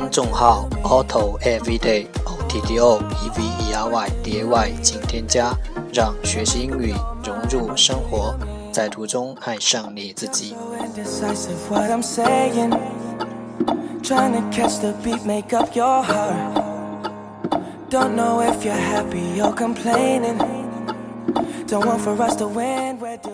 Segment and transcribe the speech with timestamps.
[0.00, 4.72] 公众号 auto everyday o t t o e v e r y d a y
[4.82, 5.52] 请添加，
[5.92, 8.34] 让学习英语融入生活，
[8.72, 10.56] 在途中爱上你自己。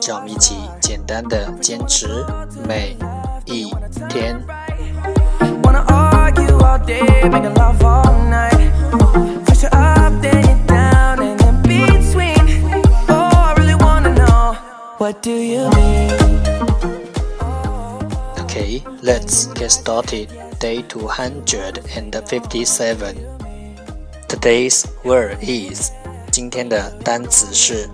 [0.00, 2.24] 着迷起，简单的坚持
[2.66, 2.96] 每
[3.44, 3.70] 一
[4.08, 4.53] 天。
[6.73, 8.71] Wanna argue all day, making love all night.
[9.45, 12.39] First you're up, then you're down, and in between.
[13.09, 14.53] Oh, I really wanna know
[14.97, 16.11] what do you mean?
[18.39, 20.29] Okay, let's get started.
[20.59, 23.17] Day 257.
[24.27, 25.91] Today's word is
[26.31, 27.87] 今天的单词是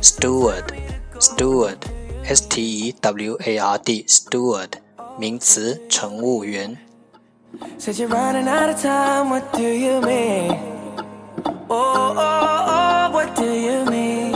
[0.00, 0.64] steward.
[1.18, 1.78] Steward,
[2.24, 4.04] S T E W A R D.
[4.08, 4.70] Steward,
[5.18, 6.78] 名词，乘务员。
[7.78, 10.50] Said you're running out of time, what do you mean?
[11.70, 14.34] Oh, oh, oh, what do you mean?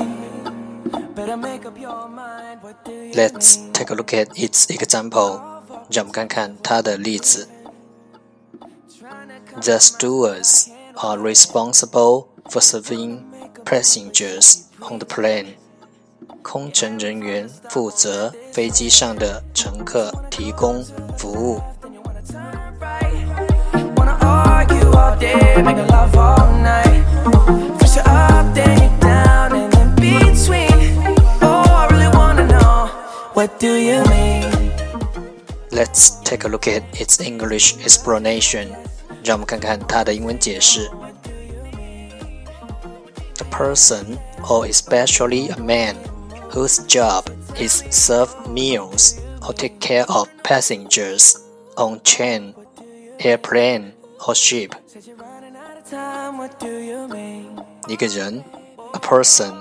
[1.14, 3.72] Better make up your mind, what do you Let's mean?
[3.72, 5.40] take a look at its example.
[5.90, 7.48] 让我们看看它的例子。
[9.60, 13.22] The stewards are responsible for serving
[13.64, 15.54] passengers on the plane.
[16.42, 20.84] 空乘人员负责飞机上的乘客提供
[21.16, 21.60] 服务。
[25.12, 27.04] all day, make love all night.
[27.78, 30.72] First you're up, then you're down, and in between.
[31.42, 32.86] Oh, I really wanna know
[33.34, 34.50] what do you mean?
[35.70, 38.74] Let's take a look at its English explanation.
[39.22, 40.90] 让我们看看它的英文解释。
[43.40, 44.18] A person,
[44.48, 45.96] or especially a man,
[46.50, 47.24] whose job
[47.56, 51.36] is serve meals or take care of passengers
[51.76, 52.54] on train,
[53.18, 53.91] airplane
[54.26, 54.72] or ship.
[54.86, 57.64] Said you're running out of time, what do you mean?
[57.86, 58.44] 一个人，
[58.92, 59.52] a person，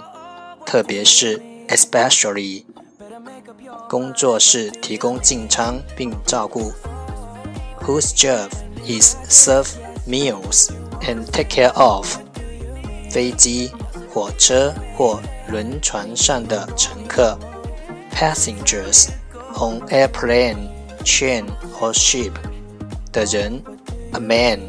[0.66, 2.66] 特别是 especially，
[3.00, 6.73] Better make up your 工作是提供进舱并照顾，
[7.81, 8.50] whose job
[8.85, 9.69] is serve
[10.07, 10.69] meals
[11.01, 12.18] and take care of
[13.09, 13.72] 飞机、
[14.13, 17.38] 火车或轮船上的乘客，
[18.13, 19.07] passengers
[19.53, 20.69] on airplane,
[21.06, 21.45] train
[21.79, 22.34] or ship
[23.13, 23.63] 的人
[24.13, 24.59] ，a man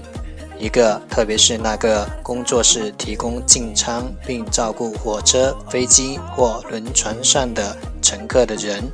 [0.58, 8.90] 一个，特别是那个工作是提供进舱并照顾火车、飞机或轮船上的乘客的人。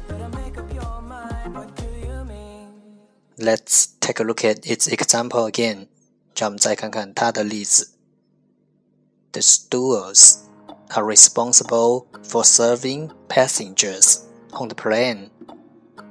[3.36, 5.88] Let's take a look at its example again.
[6.36, 7.90] 让我们再看看它的例子。
[9.32, 10.36] The stewards
[10.88, 14.18] are responsible for serving passengers
[14.52, 15.30] on the plane.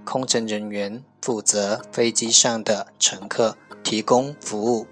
[0.04, 4.87] 空乘人员负责飞机上的乘客 提供服务。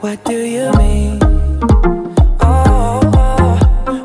[0.00, 1.18] What do you mean?
[2.40, 3.58] Oh, oh,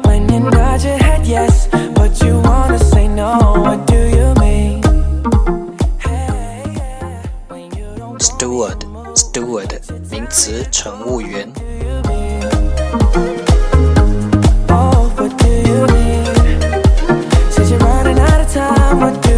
[0.06, 3.38] when you nod your head yes, but you wanna say no.
[3.62, 4.82] What do you mean?
[6.00, 8.84] Hey, yeah, when you don't Steward,
[9.16, 9.80] steward
[10.10, 11.48] 名词，乘务员。
[11.82, 12.50] you mean?
[14.70, 16.26] Oh, what do you mean?
[17.52, 19.00] Said you're running out of time.
[19.00, 19.31] What do you mean?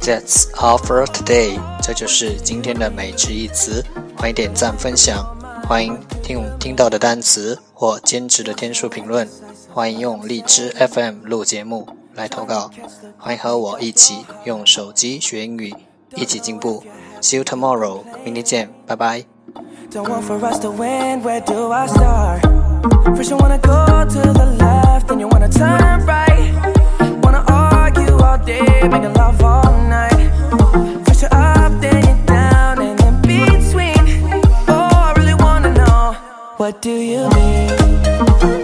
[0.00, 3.84] that's all for today 这就是今天的每日一词
[4.16, 5.24] 欢迎点赞分享
[5.68, 9.28] 欢迎听听到的单词或坚持的天数评论
[9.68, 12.70] 欢迎用荔枝 fm 录节目来投稿
[13.18, 15.74] 欢迎和我一起用手机学英语
[16.16, 16.82] 一起进步
[17.20, 19.24] see you tomorrow 明天见拜拜
[19.90, 22.40] don't want for us to winwhere do i start
[23.14, 25.89] first you wanna go to the left and you wanna turn
[36.60, 38.59] What do you mean?